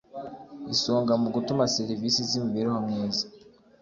isonga 0.73 1.13
mu 1.21 1.27
gutuma 1.35 1.63
serivisi 1.75 2.19
z 2.29 2.31
imibereho 2.39 2.79
myiza 2.87 3.25